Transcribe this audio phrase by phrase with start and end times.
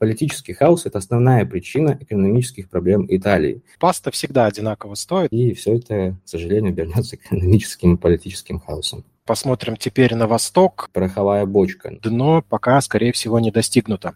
[0.00, 3.62] политический хаос– это основная причина экономических проблем Италии.
[3.78, 5.30] Паста всегда одинаково стоит.
[5.30, 9.04] И все это, к сожалению, обернется экономическим и политическим хаосом.
[9.26, 10.88] Посмотрим теперь на восток.
[10.92, 11.92] Пороховая бочка.
[12.02, 14.14] Дно пока, скорее всего, не достигнуто.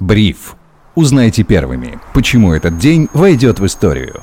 [0.00, 0.56] Бриф.
[0.96, 4.22] Узнайте первыми, почему этот день войдет в историю.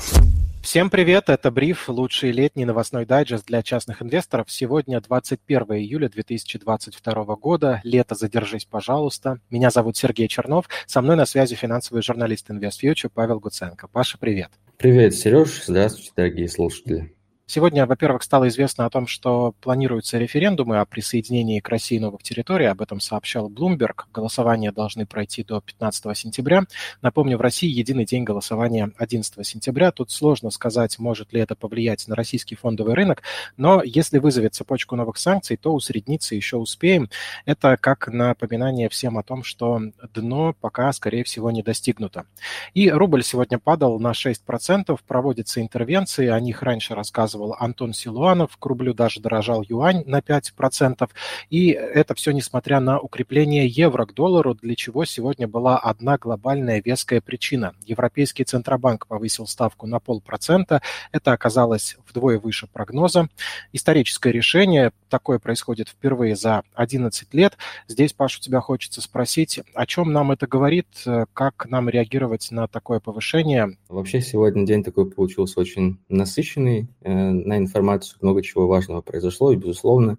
[0.77, 4.51] Всем привет, это Бриф, лучший летний новостной дайджест для частных инвесторов.
[4.51, 7.81] Сегодня 21 июля 2022 года.
[7.83, 9.39] Лето, задержись, пожалуйста.
[9.49, 10.69] Меня зовут Сергей Чернов.
[10.85, 13.87] Со мной на связи финансовый журналист InvestFuture Павел Гуценко.
[13.87, 14.51] Паша, привет.
[14.77, 15.63] Привет, Сереж.
[15.65, 17.16] Здравствуйте, дорогие слушатели.
[17.49, 22.65] Сегодня, во-первых, стало известно о том, что планируются референдумы о присоединении к России новых территорий.
[22.65, 24.01] Об этом сообщал Bloomberg.
[24.13, 26.63] Голосования должны пройти до 15 сентября.
[27.01, 29.93] Напомню, в России единый день голосования 11 сентября.
[29.93, 33.23] Тут сложно сказать, может ли это повлиять на российский фондовый рынок,
[33.55, 37.09] но если вызовет цепочку новых санкций, то усредниться еще успеем.
[37.45, 39.79] Это как напоминание всем о том, что
[40.13, 42.25] дно пока, скорее всего, не достигнуто.
[42.73, 44.99] И рубль сегодня падал на 6%.
[45.07, 50.19] Проводятся интервенции, о них раньше рассказывал рассказывал Антон Силуанов, к рублю даже дорожал юань на
[50.19, 51.09] 5%.
[51.49, 56.81] И это все несмотря на укрепление евро к доллару, для чего сегодня была одна глобальная
[56.83, 57.73] веская причина.
[57.85, 60.81] Европейский Центробанк повысил ставку на полпроцента.
[61.11, 63.29] Это оказалось вдвое выше прогноза.
[63.73, 64.91] Историческое решение.
[65.09, 67.57] Такое происходит впервые за 11 лет.
[67.87, 70.87] Здесь, Паш, у тебя хочется спросить, о чем нам это говорит,
[71.33, 73.77] как нам реагировать на такое повышение?
[73.89, 76.87] Вообще сегодня день такой получился очень насыщенный.
[77.27, 80.17] Э, на информацию, много чего важного произошло, и, безусловно,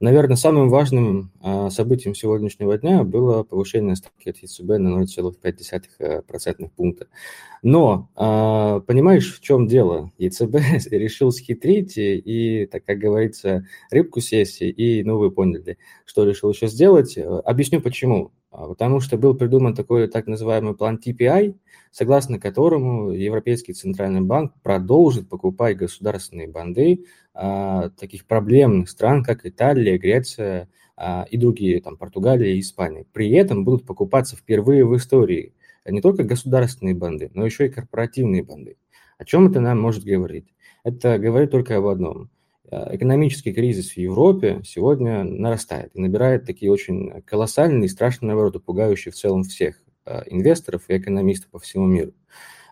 [0.00, 7.06] наверное, самым важным а, событием сегодняшнего дня было повышение ставки от ЕЦБ на 0,5% пункта.
[7.62, 10.10] Но, а, понимаешь, в чем дело?
[10.18, 10.56] ЕЦБ
[10.90, 16.66] решил схитрить и, так как говорится, рыбку съесть, и, ну, вы поняли, что решил еще
[16.66, 17.16] сделать.
[17.16, 18.32] Объясню почему.
[18.52, 21.56] А, потому что был придуман такой так называемый план TPI,
[21.90, 29.96] согласно которому Европейский Центральный банк продолжит покупать государственные банды а, таких проблемных стран, как Италия,
[29.96, 33.06] Греция а, и другие, там, Португалия и Испания.
[33.12, 35.54] При этом будут покупаться впервые в истории
[35.86, 38.76] не только государственные банды, но еще и корпоративные банды.
[39.16, 40.52] О чем это нам может говорить?
[40.84, 42.28] Это говорит только об одном–
[42.90, 49.12] экономический кризис в Европе сегодня нарастает и набирает такие очень колоссальные и страшные обороты, пугающие
[49.12, 52.12] в целом всех э, инвесторов и экономистов по всему миру.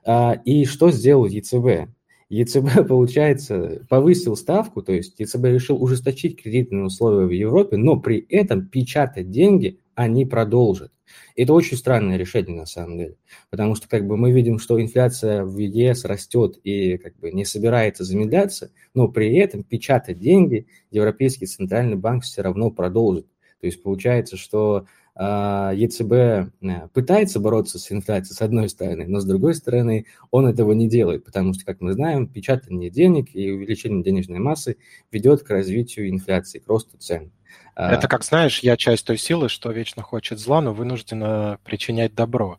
[0.04, 1.90] А, и что сделал ЕЦБ?
[2.30, 8.24] ЕЦБ, получается, повысил ставку, то есть ЕЦБ решил ужесточить кредитные условия в Европе, но при
[8.30, 10.92] этом печатать деньги они продолжат.
[11.34, 13.16] Это очень странное решение на самом деле,
[13.50, 17.44] потому что как бы мы видим, что инфляция в ЕС растет и как бы не
[17.44, 23.26] собирается замедляться, но при этом печатать деньги Европейский центральный банк все равно продолжит.
[23.60, 29.24] То есть получается, что ЕЦБ э, пытается бороться с инфляцией с одной стороны, но с
[29.24, 34.02] другой стороны он этого не делает, потому что, как мы знаем, печатание денег и увеличение
[34.02, 34.76] денежной массы
[35.10, 37.32] ведет к развитию инфляции, к росту цен.
[37.74, 37.92] А.
[37.92, 42.58] Это, как знаешь, я часть той силы, что вечно хочет зла, но вынуждена причинять добро.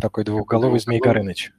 [0.00, 1.52] Такой двухголовый Змей Горыныч.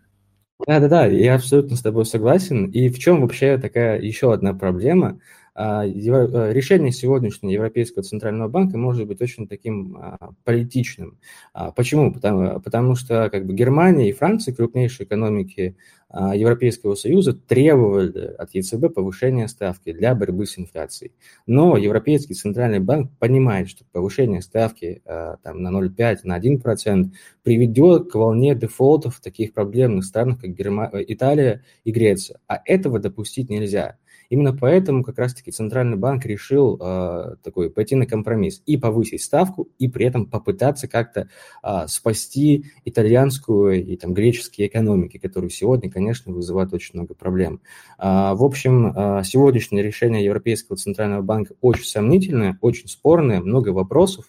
[0.67, 2.65] Да-да-да, я абсолютно с тобой согласен.
[2.65, 5.19] И в чем вообще такая еще одна проблема?
[5.61, 11.19] А, э, решение сегодняшнего Европейского центрального банка может быть очень таким а, политичным.
[11.51, 12.13] А, почему?
[12.13, 15.75] Потому, потому что как бы Германия и Франция, крупнейшие экономики
[16.11, 21.11] Европейского Союза, требовали от ЕЦБ повышения ставки для борьбы с инфляцией.
[21.45, 27.11] Но Европейский центральный банк понимает, что повышение ставки там, на 0,5, на 1%
[27.43, 30.89] приведет к волне дефолтов в таких проблемных странах, как Герма...
[30.93, 32.39] Италия и Греция.
[32.47, 33.97] А этого допустить нельзя.
[34.29, 39.69] Именно поэтому как раз-таки Центральный банк решил э, такой пойти на компромисс и повысить ставку,
[39.79, 41.29] и при этом попытаться как-то
[41.63, 47.59] э, спасти итальянскую и там греческие экономики, которые сегодня, конечно, вызывают очень много проблем.
[47.97, 54.25] Э, в общем, э, сегодняшнее решение Европейского Центрального банка очень сомнительное, очень спорное, много вопросов.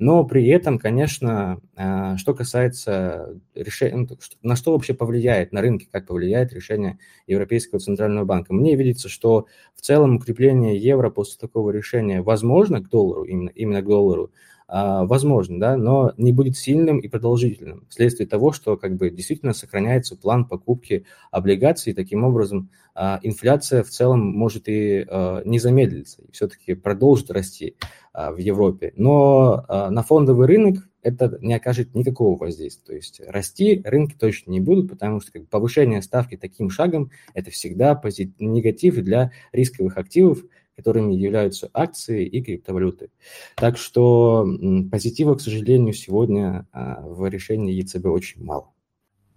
[0.00, 4.08] Но при этом, конечно, а, что касается решения, ну,
[4.42, 6.98] на что вообще повлияет на рынке, как повлияет решение
[7.28, 9.46] Европейского Центрального банка, мне видится, что
[9.76, 14.32] в целом укрепление евро после такого решения возможно к доллару, именно, именно к доллару, а,
[14.72, 20.16] возможно, да, но не будет сильным и продолжительным вследствие того, что как бы действительно сохраняется
[20.16, 26.32] план покупки облигаций, таким образом а, инфляция в целом может и а, не замедлиться, и
[26.32, 27.76] все-таки продолжит расти
[28.14, 28.92] в Европе.
[28.96, 32.84] Но на фондовый рынок это не окажет никакого воздействия.
[32.86, 37.50] То есть расти рынки точно не будут, потому что как, повышение ставки таким шагом– это
[37.50, 38.38] всегда позит...
[38.38, 40.44] негатив для рисковых активов,
[40.82, 43.10] которыми являются акции и криптовалюты.
[43.54, 44.44] Так что
[44.90, 48.71] позитива, к сожалению, сегодня в решении ЕЦБ очень мало.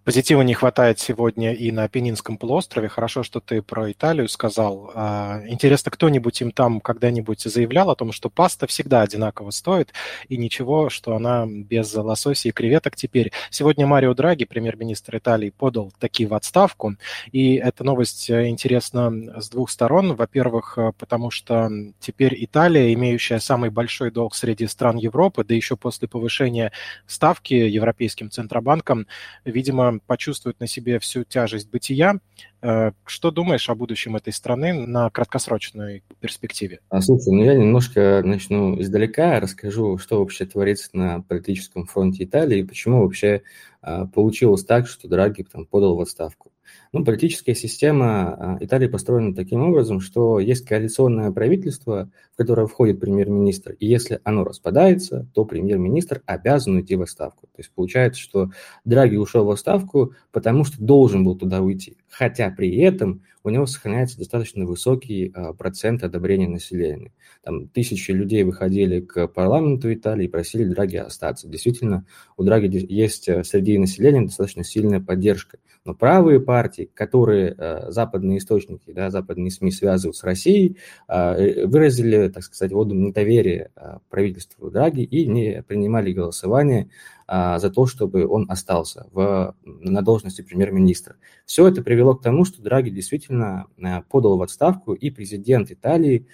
[0.05, 2.87] Позитива не хватает сегодня и на Пенинском полуострове.
[2.89, 4.91] Хорошо, что ты про Италию сказал.
[4.93, 9.93] А, интересно, кто-нибудь им там когда-нибудь заявлял о том, что паста всегда одинаково стоит,
[10.29, 13.31] и ничего, что она без лосося и креветок теперь.
[13.49, 16.97] Сегодня Марио Драги, премьер-министр Италии, подал такие в отставку,
[17.31, 20.13] и эта новость интересна с двух сторон.
[20.13, 26.07] Во-первых, потому что теперь Италия, имеющая самый большой долг среди стран Европы, да еще после
[26.07, 26.71] повышения
[27.07, 29.07] ставки Европейским Центробанком,
[29.45, 32.19] видимо, почувствует на себе всю тяжесть бытия.
[32.61, 36.79] Э, что думаешь о будущем этой страны на краткосрочной перспективе?
[36.89, 42.59] А, слушай, ну я немножко начну издалека, расскажу, что вообще творится на политическом фронте Италии
[42.59, 43.43] и почему вообще
[43.81, 46.51] а, получилось так, что Драги там подал в отставку.
[46.95, 53.01] Ну, политическая система а, Италии построена таким образом, что есть коалиционное правительство, в которое входит
[53.01, 57.47] премьер-министр, и если оно распадается, то премьер-министр обязан уйти в отставку.
[57.47, 58.49] То есть получается, что
[58.85, 63.65] Драги ушел в отставку, потому что должен был туда уйти, хотя при этом у него
[63.65, 67.11] сохраняется достаточно высокий а, процент одобрения населения.
[67.43, 71.49] Там тысячи людей выходили к парламенту Италии и просили Драги остаться.
[71.49, 72.05] Действительно,
[72.37, 75.59] у Драги есть э, среди населения достаточно сильная поддержка.
[75.85, 80.77] Но правые партии, которые э, западные источники, да, западные СМИ связывают с Россией,
[81.07, 86.89] э, выразили, так сказать, воду недоверия э, правительству Драги и не принимали голосование
[87.27, 91.15] за то, чтобы он остался в, на должности премьер-министра.
[91.47, 93.65] Все это привело к тому, что Драги действительно
[94.11, 96.27] подал в отставку, и президент Италии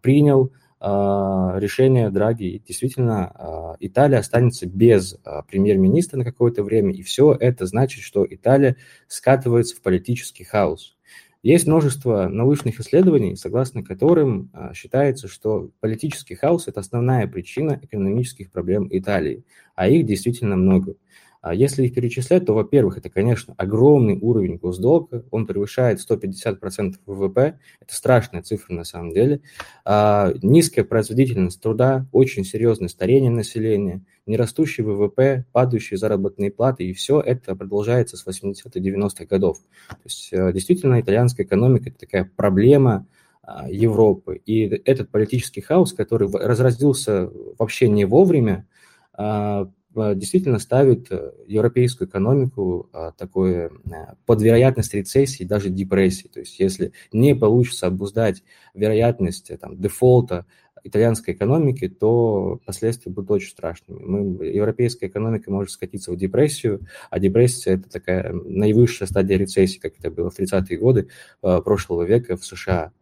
[0.00, 0.52] принял
[0.82, 2.60] решение Драги.
[2.66, 8.26] Действительно, а, Италия останется без а, премьер-министра на какое-то время, и все это значит, что
[8.28, 8.76] Италия
[9.06, 10.96] скатывается в политический хаос.
[11.42, 18.86] Есть множество научных исследований, согласно которым считается, что политический хаос– это основная причина экономических проблем
[18.90, 19.44] Италии,
[19.74, 20.94] а их действительно много.
[21.42, 27.58] А если их перечислять, то, во-первых, это, конечно, огромный уровень госдолга, он превышает 150% ВВП,
[27.80, 29.42] это страшная цифра на самом деле,
[29.84, 37.20] а, низкая производительность труда, очень серьезное старение населения, нерастущий ВВП, падающие заработные платы, и все
[37.20, 39.58] это продолжается с 80-х 90-х годов.
[39.88, 43.08] То есть э, действительно итальянская экономика– это такая проблема,
[43.42, 44.40] а, Европы.
[44.46, 47.28] И этот политический хаос, который разразился
[47.58, 48.68] вообще не вовремя,
[49.94, 56.28] действительно ставит э, европейскую экономику а, такое э, под вероятность рецессии, даже депрессии.
[56.28, 58.42] То есть если не получится обуздать
[58.74, 60.46] вероятность там, дефолта
[60.84, 64.02] итальянской экономики, то последствия будут очень страшными.
[64.02, 69.98] Мы, европейская экономика может скатиться в депрессию, а депрессия– это такая наивысшая стадия рецессии, как
[69.98, 71.08] это было в 30-е годы
[71.40, 72.92] прошлого века в США.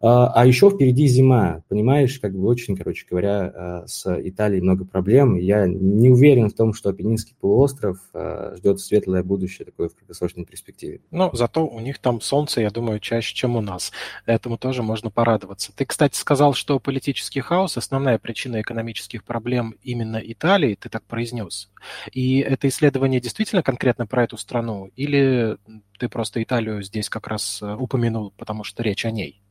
[0.00, 4.84] А, а еще впереди зима, понимаешь, как бы очень, короче говоря, а, с Италией много
[4.84, 5.36] проблем.
[5.36, 10.44] Я не уверен в том, что Апеннинский полуостров а, ждет светлое будущее такое в краткосрочной
[10.44, 11.00] перспективе.
[11.10, 13.92] Ну, зато у них там солнце, я думаю, чаще, чем у нас.
[14.26, 15.72] Этому тоже можно порадоваться.
[15.74, 21.70] Ты, кстати, сказал, что политический хаос– основная причина экономических проблем именно Италии, ты так произнес.
[22.12, 24.90] И это исследование действительно конкретно про эту страну?
[24.96, 25.58] Или
[25.98, 29.42] ты просто Италию здесь как раз э, упомянул, потому что речь о ней?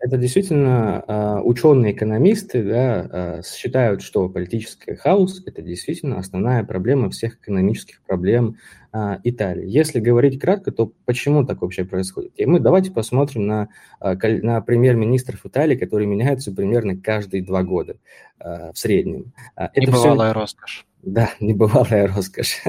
[0.00, 7.34] Это действительно а, ученые-экономисты да, а, считают, что политический хаос– это действительно основная проблема всех
[7.34, 8.56] экономических проблем
[8.92, 9.68] а, Италии.
[9.68, 12.32] Если говорить кратко, то почему так вообще происходит?
[12.36, 13.68] И мы давайте посмотрим на,
[14.00, 17.96] на премьер-министров Италии, которые меняются примерно каждые два года
[18.38, 19.32] в среднем.
[19.54, 20.40] Это Небывалая все...
[20.40, 20.86] роскошь.
[21.02, 22.60] Да, небывалая роскошь.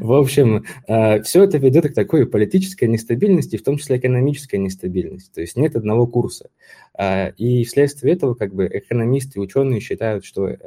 [0.00, 5.30] В общем, э, все это ведет к такой политической нестабильности, в том числе экономической нестабильности.
[5.32, 6.50] То есть нет одного курса.
[6.96, 10.58] А, и вследствие этого как бы экономисты и ученые считают, что э,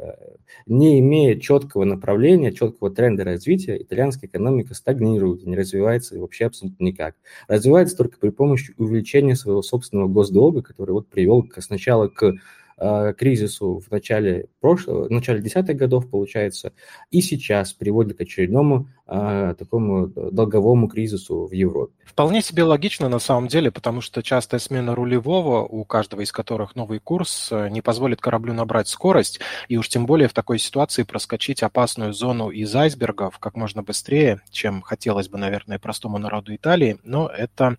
[0.65, 7.15] не имея четкого направления, четкого тренда развития, итальянская экономика стагнирует, не развивается вообще абсолютно никак.
[7.47, 12.33] Развивается только при помощи увеличения своего собственного госдолга, который вот привел сначала к
[12.79, 16.73] Э, кризису в начале прошлого, в начале десятых годов, получается,
[17.09, 21.93] и сейчас приводит к очередному э, такому долговому кризису в Европе.
[22.05, 26.75] Вполне себе логично на самом деле, потому что частая смена рулевого, у каждого из которых
[26.75, 31.01] новый курс, э, не позволит кораблю набрать скорость, и уж тем более в такой ситуации
[31.01, 36.99] проскочить опасную зону из айсбергов как можно быстрее, чем хотелось бы, наверное, простому народу Италии,
[37.03, 37.77] но это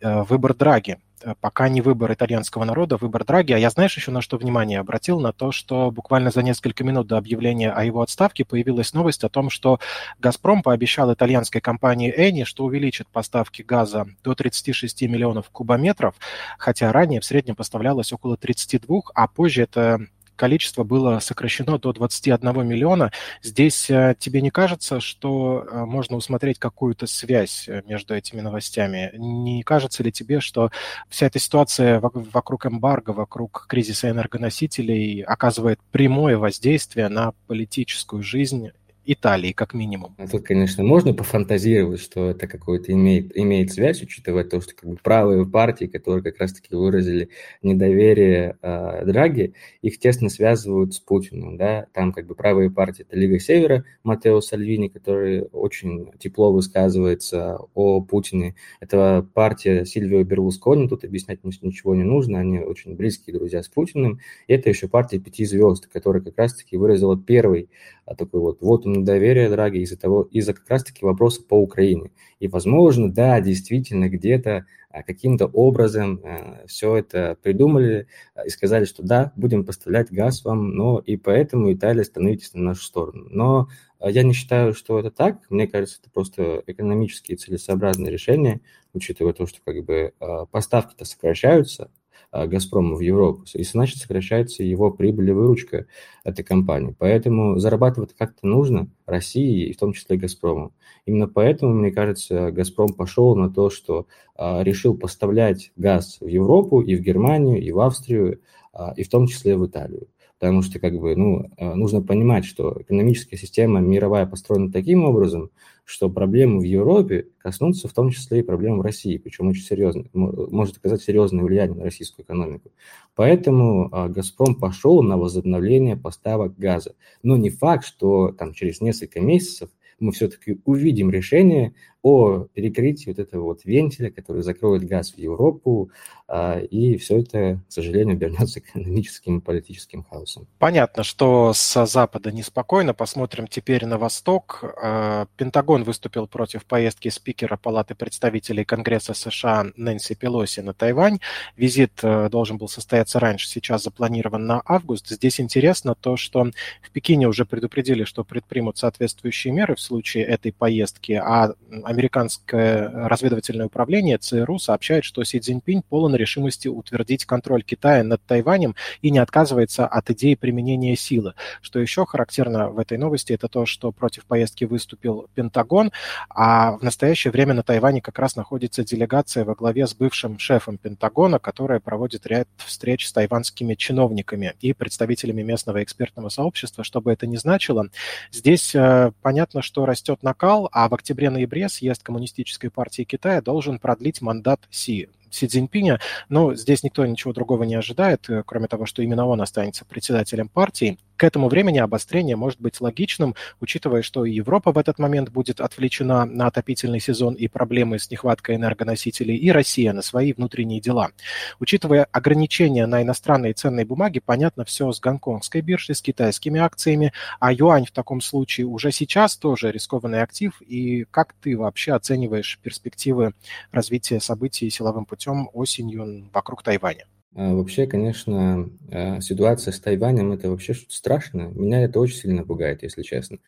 [0.00, 0.98] выбор Драги.
[1.22, 3.52] э, пока не выбор итальянского народа, выбор Драги.
[3.52, 5.20] А я, знаешь, еще на что внимание обратил?
[5.20, 9.28] На то, что буквально за несколько минут до объявления о его отставке появилась новость о
[9.28, 9.80] том, что
[10.20, 16.14] «Газпром» пообещал итальянской компании «Эни», что увеличит поставки газа до 36 миллионов кубометров,
[16.58, 20.06] хотя ранее в среднем поставлялось около 32, а позже это
[20.38, 23.12] количество было сокращено до 21 миллиона.
[23.42, 29.10] Здесь э, тебе не кажется, что э, можно усмотреть какую-то связь э, между этими новостями?
[29.14, 30.70] Не кажется ли тебе, что
[31.10, 38.70] вся эта ситуация вокруг эмбарго, вокруг кризиса энергоносителей оказывает прямое воздействие на политическую жизнь
[39.10, 40.14] Италии, как минимум.
[40.18, 44.90] А тут, конечно, можно пофантазировать, что это какой-то имеет, имеет связь, учитывая то, что как
[44.90, 47.30] бы правые партии, которые как раз-таки выразили
[47.62, 53.16] недоверие э, Драги, их тесно связывают с Путиным, да, там как бы правые партии, это
[53.16, 61.04] Лига Севера, Матео Сальвини, который очень тепло высказывается о Путине, это партия Сильвио Берлускони, тут
[61.04, 65.46] объяснять ничего не нужно, они очень близкие друзья с Путиным, и это еще партия Пяти
[65.46, 67.70] Звезд, которая как раз-таки выразила первый
[68.14, 72.10] такой вот вот он доверие, Драги, из-за того, из-за как раз-таки вопроса по Украине.
[72.40, 78.86] И, возможно, да, действительно, где-то а, каким-то образом а, все это придумали а, и сказали,
[78.86, 83.26] что да, будем поставлять газ вам, но и поэтому Италия становитесь на нашу сторону.
[83.30, 83.68] Но
[84.00, 85.38] я не считаю, что это так.
[85.50, 88.60] Мне кажется, это просто экономически целесообразное решение,
[88.94, 90.14] учитывая то, что как бы
[90.50, 91.97] поставки-то сокращаются, а,
[92.32, 95.86] Газпрома в Европу, и значит сокращается его прибыль и выручка
[96.24, 96.94] этой компании.
[96.98, 100.72] Поэтому зарабатывать как-то нужно России и в том числе Газпрому.
[101.06, 106.80] Именно поэтому, мне кажется, Газпром пошел на то, что а, решил поставлять газ в Европу
[106.82, 108.40] и в Германию, и в Австрию,
[108.72, 112.44] а, и в том числе в Италию потому что как бы, ну, э, нужно понимать,
[112.44, 115.50] что экономическая система мировая построена таким образом,
[115.84, 120.04] что проблемы в Европе коснутся в том числе и проблем в России, причем очень серьезно,
[120.12, 122.70] может оказать серьезное влияние на российскую экономику.
[123.14, 126.94] Поэтому а, «Газпром» пошел на возобновление поставок газа.
[127.22, 131.74] Но не факт, что там через несколько месяцев мы все-таки увидим решение
[132.08, 135.90] о перекрытии вот этого вот вентиля, который закроет газ в Европу,
[136.30, 140.46] а, и все это, к сожалению, обернется экономическим и политическим хаосом.
[140.58, 142.92] Понятно, что с Запада неспокойно.
[142.92, 144.62] Посмотрим теперь на Восток.
[144.62, 151.18] А, Пентагон выступил против поездки спикера Палаты представителей Конгресса США Нэнси Пелоси на Тайвань.
[151.56, 155.08] Визит э, должен был состояться раньше, сейчас запланирован на август.
[155.08, 156.50] Здесь интересно то, что
[156.82, 161.54] в Пекине уже предупредили, что предпримут соответствующие меры в случае этой поездки, а
[161.98, 168.76] американское разведывательное управление ЦРУ сообщает, что Си Цзиньпинь полон решимости утвердить контроль Китая над Тайванем
[169.02, 171.34] и не отказывается от идеи применения силы.
[171.60, 175.90] Что еще характерно в этой новости, это то, что против поездки выступил Пентагон,
[176.30, 180.78] а в настоящее время на Тайване как раз находится делегация во главе с бывшим шефом
[180.78, 187.26] Пентагона, которая проводит ряд встреч с тайванскими чиновниками и представителями местного экспертного сообщества, чтобы это
[187.26, 187.88] не значило.
[188.30, 194.20] Здесь э, понятно, что растет накал, а в октябре-ноябре съезд Коммунистической партии Китая должен продлить
[194.20, 195.08] мандат Си.
[195.30, 199.40] Си Цзиньпиня, но здесь никто ничего другого не ожидает, э, кроме того, что именно он
[199.40, 200.98] останется председателем партии.
[201.18, 205.60] К этому времени обострение может быть логичным, учитывая, что и Европа в этот момент будет
[205.60, 211.10] отвлечена на отопительный сезон и проблемы с нехваткой энергоносителей, и Россия на свои внутренние дела.
[211.58, 217.52] Учитывая ограничения на иностранные ценные бумаги, понятно все с гонконгской биржей, с китайскими акциями, а
[217.52, 220.62] юань в таком случае уже сейчас тоже рискованный актив.
[220.62, 223.32] И как ты вообще оцениваешь перспективы
[223.72, 227.06] развития событий силовым путем осенью вокруг Тайваня?
[227.34, 231.48] А, вообще, конечно, а, ситуация с Тайванем– это вообще что-то страшное.
[231.48, 233.38] Меня это очень сильно пугает, если честно.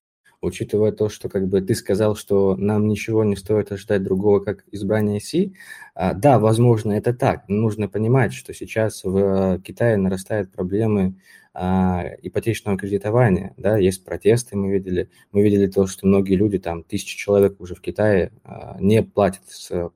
[0.42, 4.64] Учитывая то, что как бы ты сказал, что нам ничего не стоит ожидать другого, как
[4.70, 5.54] избрание Си,
[5.94, 7.44] а, да, возможно, это так.
[7.48, 11.16] Но нужно понимать, что сейчас в Китае нарастают проблемы
[11.52, 17.16] ипотечного кредитования, да, есть протесты, мы видели, мы видели то, что многие люди, там, тысячи
[17.16, 19.42] человек уже в Китае а, не платят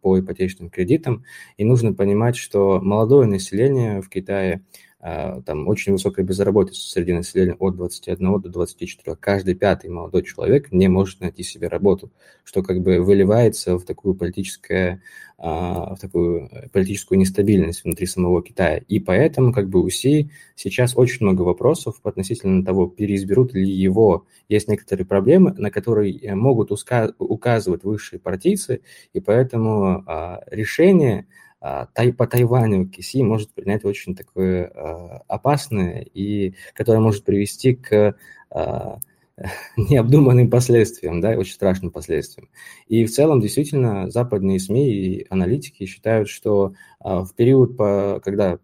[0.00, 1.25] по ипотечным кредитам,
[1.56, 4.62] и нужно понимать, что молодое население в Китае
[4.93, 9.16] а, там очень высокая безработица среди населения от 21 до 24.
[9.16, 12.11] Каждый пятый молодой человек не может найти себе работу,
[12.42, 15.02] что как бы выливается в такую политическое,
[15.37, 18.78] а, в такую политическую нестабильность внутри самого Китая.
[18.88, 24.25] И поэтому как бы у Си сейчас очень много вопросов относительно того, переизберут ли его.
[24.49, 26.70] Есть некоторые проблемы, на которые э, могут
[27.18, 28.80] указывать высшие партийцы,
[29.12, 31.26] и поэтому а, решение
[31.64, 38.16] а, по Тайваню Киси может принять очень такое а, опасное и которое может привести к
[38.50, 38.99] а,
[39.78, 42.50] необдуманным последствиям, да, очень страшным последствиям.
[42.87, 47.76] И в целом, действительно, западные СМИ и аналитики считают, что в период,
[48.23, 48.59] когда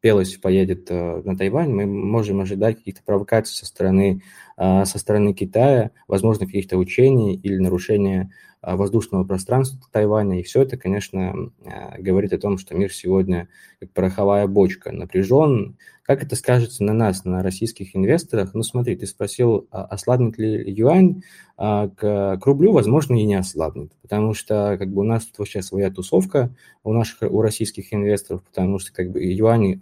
[0.00, 4.22] Пелоси поедет на Тайвань, мы можем ожидать каких-то провокаций со стороны,
[4.58, 8.30] со стороны Китая, возможно, каких-то учений или нарушения
[8.62, 10.40] воздушного пространства Тайваня.
[10.40, 11.50] И все это, конечно,
[11.98, 13.48] говорит о том, что мир сегодня
[13.80, 15.76] как пороховая бочка, напряжен.
[16.02, 18.54] Как это скажется на нас, на российских инвесторах?
[18.54, 21.22] Ну, смотри, ты спросил, а ослабнет ли юань
[21.56, 22.72] к, к рублю?
[22.72, 26.92] Возможно, и не ослабнет, потому что как бы у нас тут вообще своя тусовка у
[26.92, 29.78] наших, у российских инвесторов, потому что как бы юань,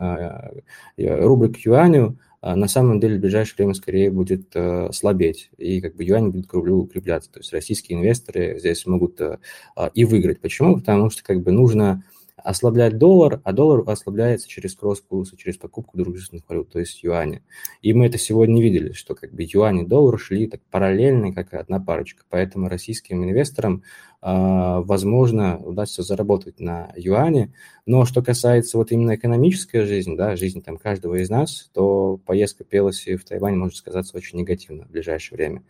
[0.97, 2.19] рубль к юаню а,
[2.55, 6.47] на самом деле в ближайшее время скорее будет э, слабеть, и как бы юань будет
[6.47, 7.33] к рублю укрепляться.
[7.33, 9.39] То есть российские инвесторы здесь могут э,
[9.75, 10.41] а, и выиграть.
[10.41, 10.77] Почему?
[10.77, 12.05] Потому что как бы нужно
[12.37, 17.43] ослаблять доллар, а доллар ослабляется через кросс-курсы, через покупку дружественных валют, то есть юани.
[17.81, 21.55] И мы это сегодня видели, что как бы юани и доллар шли так параллельно, как
[21.55, 22.25] одна парочка.
[22.29, 23.83] Поэтому российским инвесторам
[24.14, 27.53] а, возможно, удастся заработать на юане.
[27.85, 32.65] Но что касается вот именно экономической жизни, да, жизни там каждого из нас, то поездка
[32.65, 35.63] Пелоси в Тайвань может сказаться очень негативно в ближайшее время,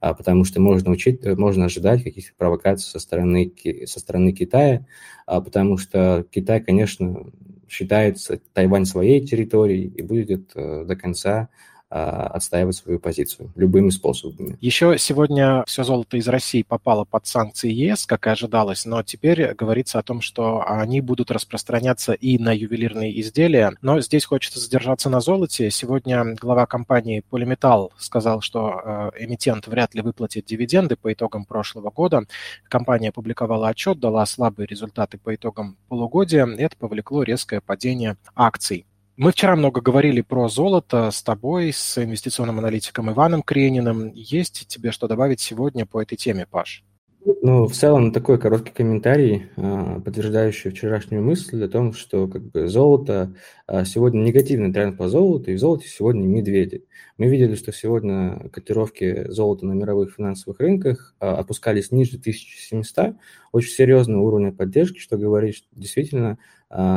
[0.00, 3.50] а, потому что можно, учить, можно ожидать каких-то провокаций со стороны,
[3.86, 4.84] со стороны Китая,
[5.24, 7.24] а, потому что Китай, конечно,
[7.72, 11.48] считается Тайвань своей территорией и будет э, до конца а,
[11.92, 14.56] отстаивать свою позицию любыми способами.
[14.60, 19.54] Еще сегодня все золото из России попало под санкции ЕС, как и ожидалось, но теперь
[19.54, 23.76] говорится о том, что они будут распространяться и на ювелирные изделия.
[23.82, 25.70] Но здесь хочется задержаться на золоте.
[25.70, 28.80] Сегодня глава компании Полиметалл сказал, что
[29.16, 32.24] э, эмитент вряд ли выплатит дивиденды по итогам прошлого года.
[32.68, 38.86] Компания опубликовала отчет, дала слабые результаты по итогам полугодия, это повлекло резкое падение акций.
[39.18, 44.10] Мы вчера много говорили про золото с тобой, с инвестиционным аналитиком Иваном Крениным.
[44.14, 46.82] Есть тебе что добавить сегодня по этой теме, Паш?
[47.42, 52.66] Ну, в целом, такой короткий комментарий, а, подтверждающий вчерашнюю мысль о том, что как бы
[52.68, 53.34] золото,
[53.66, 56.84] а, сегодня негативный тренд по золоту, и в золоте сегодня медведи.
[57.18, 63.16] Мы видели, что сегодня котировки золота на мировых финансовых рынках а, опускались ниже 1700,
[63.52, 66.38] очень серьезный уровень поддержки, что говорит, что действительно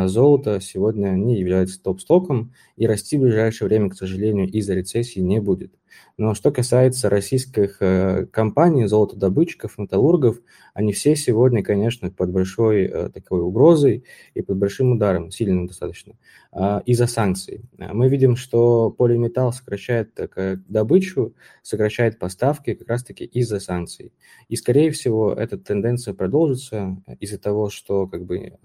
[0.07, 5.39] золото сегодня не является топ-стоком, и расти в ближайшее время, к сожалению, из-за рецессии не
[5.41, 5.73] будет.
[6.17, 10.39] Но что касается российских э, компаний, золотодобытчиков, металлургов,
[10.73, 16.13] они все сегодня, конечно, под большой э, такой угрозой и под большим ударом, сильным достаточно,
[16.53, 17.65] э, из-за санкций.
[17.77, 20.37] Мы видим, что полиметалл сокращает так,
[20.69, 24.13] добычу, сокращает поставки как раз-таки из-за санкций.
[24.47, 28.57] И, скорее всего, эта тенденция продолжится из-за того, что как бы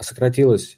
[0.00, 0.76] сократилось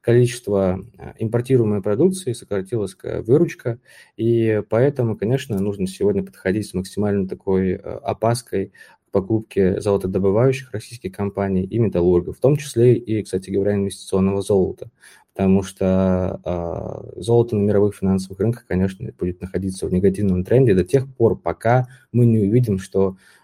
[0.00, 0.78] количество
[1.18, 3.80] импортируемой продукции, сократилась выручка,
[4.16, 8.72] и поэтому, конечно, нужно сегодня подходить с максимально такой э, опаской
[9.06, 14.90] к покупке золотодобывающих российских компаний и металлургов, в том числе и, кстати говоря, инвестиционного золота,
[15.34, 20.84] потому что э, золото на мировых финансовых рынках, конечно, будет находиться в негативном тренде до
[20.84, 23.16] тех пор, пока мы не увидим, что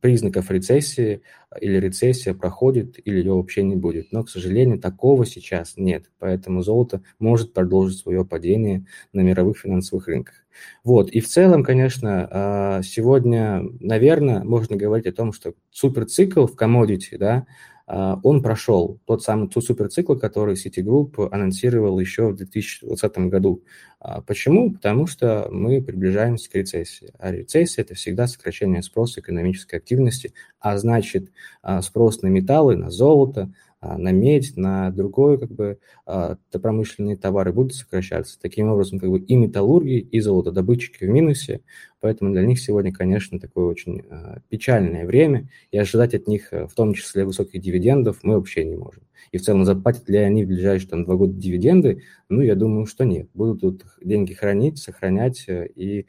[0.00, 1.22] признаков рецессии
[1.60, 4.12] или рецессия проходит, или ее вообще не будет.
[4.12, 6.10] Но, к сожалению, такого сейчас нет.
[6.18, 10.34] Поэтому золото может продолжить свое падение на мировых финансовых рынках.
[10.84, 11.10] Вот.
[11.10, 17.16] И в целом, конечно, а, сегодня, наверное, можно говорить о том, что суперцикл в комодити,
[17.16, 17.46] да, а,
[17.88, 23.64] он прошел тот самый тот суперцикл, который Citigroup анонсировал еще в 2020 году.
[24.00, 24.72] А, почему?
[24.72, 27.12] Потому что мы приближаемся к рецессии.
[27.18, 32.90] А рецессия– это всегда сокращение спроса экономической активности, а значит а, спрос на металлы, на
[32.90, 38.38] золото– а, на медь, на другой как бы а, промышленные товары будут сокращаться.
[38.40, 41.60] Таким образом, как бы и металлурги, и золотодобытчики в минусе,
[42.00, 46.74] поэтому для них сегодня, конечно, такое очень а, печальное время, и ожидать от них в
[46.74, 49.02] том числе высоких дивидендов мы вообще не можем.
[49.30, 52.02] И в целом заплатят ли они в ближайшие там, два года дивиденды?
[52.28, 53.28] Ну, я думаю, что нет.
[53.34, 56.06] Будут тут деньги хранить, сохранять э, и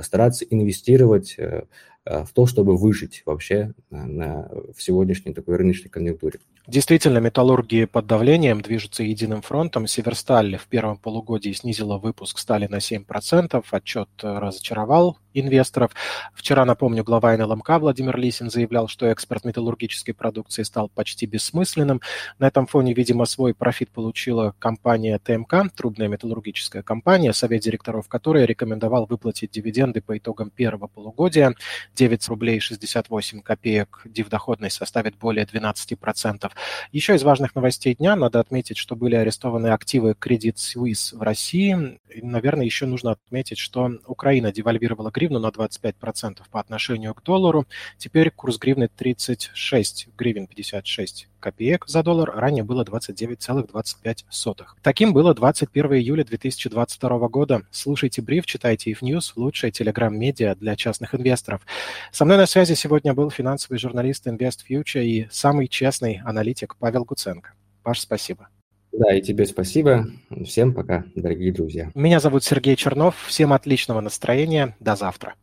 [0.00, 1.64] стараться инвестировать э,
[2.04, 6.40] в то, чтобы выжить вообще в сегодняшней такой рыночной конъюнктуре.
[6.66, 9.86] Действительно, металлурги под давлением движутся единым фронтом.
[9.86, 13.64] Северсталь в первом полугодии снизила выпуск стали на 7%.
[13.70, 15.92] Отчет разочаровал инвесторов.
[16.34, 22.00] Вчера, напомню, глава НЛМК Владимир Лисин заявлял, что экспорт металлургической продукции стал почти бессмысленным.
[22.38, 28.46] На этом фоне, видимо, свой профит получила компания ТМК, трубная металлургическая компания, совет директоров которой
[28.46, 31.54] рекомендовал выплатить дивиденды по итогам первого полугодия.
[31.94, 36.50] 9 рублей 68 копеек дивдоходность составит более 12%.
[36.92, 41.98] Еще из важных новостей дня надо отметить, что были арестованы активы Credit Suisse в России.
[42.10, 47.66] И, наверное, еще нужно отметить, что Украина девальвировала гривну на 25% по отношению к доллару.
[47.96, 54.66] Теперь курс гривны 36 гривен 56 копеек за доллар, ранее было 29,25.
[54.82, 57.62] Таким было 21 июля 2022 года.
[57.70, 61.64] Слушайте бриф, читайте if News, лучшая телеграм-медиа для частных инвесторов.
[62.10, 67.04] Со мной на связи сегодня был финансовый журналист Invest Future и самый честный аналитик Павел
[67.04, 67.52] Гуценко.
[67.84, 68.48] Паш, спасибо.
[68.92, 70.06] Да, и тебе спасибо.
[70.44, 71.90] Всем пока, дорогие друзья.
[71.94, 73.16] Меня зовут Сергей Чернов.
[73.26, 74.76] Всем отличного настроения.
[74.80, 75.34] До завтра.